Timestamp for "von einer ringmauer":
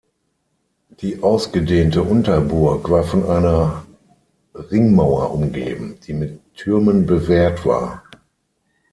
3.03-5.29